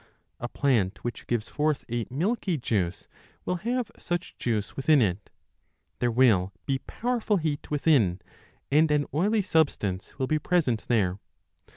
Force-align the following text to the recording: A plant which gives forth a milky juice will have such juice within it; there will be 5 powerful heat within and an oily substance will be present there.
A 0.39 0.49
plant 0.49 1.03
which 1.03 1.27
gives 1.27 1.47
forth 1.47 1.85
a 1.87 2.07
milky 2.09 2.57
juice 2.57 3.07
will 3.45 3.57
have 3.57 3.91
such 3.99 4.35
juice 4.39 4.75
within 4.75 4.99
it; 4.99 5.29
there 5.99 6.09
will 6.09 6.51
be 6.65 6.79
5 6.79 6.87
powerful 6.87 7.37
heat 7.37 7.69
within 7.69 8.19
and 8.71 8.89
an 8.89 9.05
oily 9.13 9.43
substance 9.43 10.17
will 10.17 10.25
be 10.25 10.39
present 10.39 10.85
there. 10.87 11.19